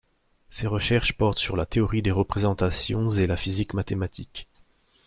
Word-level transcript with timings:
Ses 0.49 0.65
recherches 0.65 1.13
portent 1.13 1.37
sur 1.37 1.55
la 1.55 1.67
théorie 1.67 2.01
des 2.01 2.09
représentations 2.09 3.07
et 3.07 3.27
la 3.27 3.37
physique 3.37 3.75
mathématique. 3.75 4.47